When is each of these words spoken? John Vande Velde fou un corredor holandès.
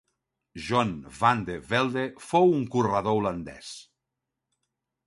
John 0.67 0.93
Vande 1.17 1.57
Velde 1.73 2.07
fou 2.31 2.51
un 2.63 2.67
corredor 2.77 3.21
holandès. 3.21 3.73